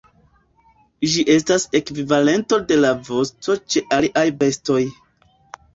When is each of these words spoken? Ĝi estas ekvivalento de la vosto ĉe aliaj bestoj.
Ĝi 1.11 1.25
estas 1.33 1.67
ekvivalento 1.81 2.59
de 2.73 2.79
la 2.81 2.95
vosto 3.11 3.61
ĉe 3.73 3.87
aliaj 4.01 4.27
bestoj. 4.43 4.85